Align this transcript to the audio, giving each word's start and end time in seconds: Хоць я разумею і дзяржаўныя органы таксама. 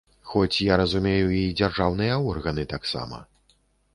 Хоць 0.29 0.63
я 0.67 0.77
разумею 0.81 1.27
і 1.39 1.41
дзяржаўныя 1.59 2.17
органы 2.31 2.63
таксама. 2.73 3.21